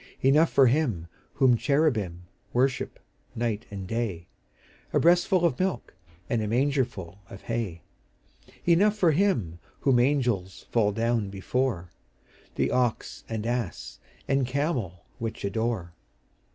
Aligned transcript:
Enough 0.23 0.49
for 0.51 0.65
Him 0.65 1.05
whom 1.35 1.55
cherubim 1.55 2.23
Worship 2.53 2.97
night 3.35 3.67
and 3.69 3.87
day, 3.87 4.25
A 4.93 4.99
breastful 4.99 5.45
of 5.45 5.59
milk 5.59 5.93
And 6.27 6.41
a 6.41 6.47
mangerful 6.47 7.19
of 7.29 7.43
hay; 7.43 7.83
Enough 8.65 8.97
for 8.97 9.11
Him 9.11 9.59
whom 9.81 9.99
angels 9.99 10.65
Fall 10.71 10.91
down 10.91 11.29
before, 11.29 11.91
The 12.55 12.71
ox 12.71 13.23
and 13.29 13.45
ass 13.45 13.99
and 14.27 14.47
camel 14.47 15.05
Which 15.19 15.45
adore. 15.45 15.93